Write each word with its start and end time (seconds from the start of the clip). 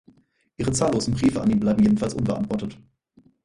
Ihre 0.57 0.71
zahllosen 0.71 1.13
Briefe 1.13 1.39
an 1.41 1.51
ihn 1.51 1.59
bleiben 1.59 1.83
jedenfalls 1.83 2.15
unbeantwortet. 2.15 2.75